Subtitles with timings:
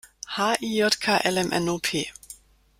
[0.35, 2.11] H-I-J-K-L-M-N-O-P!